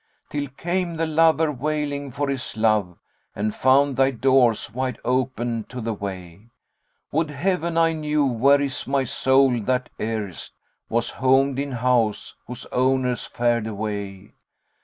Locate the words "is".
8.59-8.87